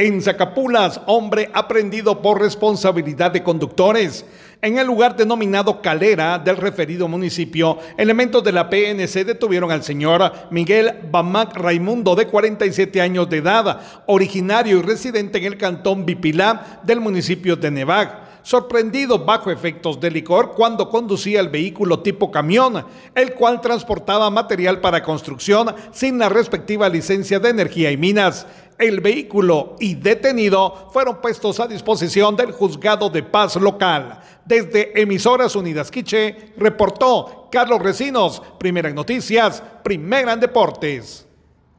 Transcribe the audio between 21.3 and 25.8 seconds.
el vehículo tipo camión, el cual transportaba material para construcción